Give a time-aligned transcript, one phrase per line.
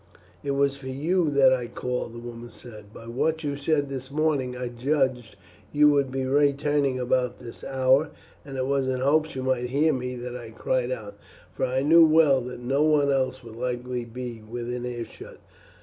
[0.43, 2.91] "It was for you that I called," the woman said.
[2.91, 5.35] "By what you said this morning I judged
[5.71, 8.09] you would be returning about this hour,
[8.43, 11.19] and it was in hopes you might hear me that I cried out,
[11.53, 15.37] for I knew well that no one else would be likely to be within earshot."